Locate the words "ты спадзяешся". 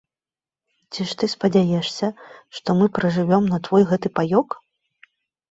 1.23-2.07